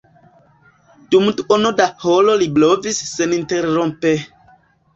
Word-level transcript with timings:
Dum 1.15 1.27
duono 1.41 1.71
da 1.81 1.87
horo 2.05 2.35
li 2.43 2.49
blovis 2.57 3.05
seninterrompe. 3.13 4.19